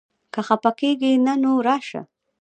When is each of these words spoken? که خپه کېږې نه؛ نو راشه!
که 0.33 0.39
خپه 0.47 0.71
کېږې 0.79 1.11
نه؛ 1.25 1.33
نو 1.41 1.51
راشه! 1.67 2.01